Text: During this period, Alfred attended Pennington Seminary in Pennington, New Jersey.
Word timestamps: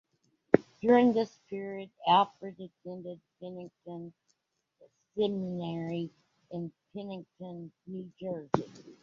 During 0.81 1.13
this 1.13 1.37
period, 1.47 1.91
Alfred 2.07 2.55
attended 2.59 3.21
Pennington 3.39 4.11
Seminary 5.15 6.09
in 6.49 6.71
Pennington, 6.91 7.71
New 7.85 8.11
Jersey. 8.19 8.97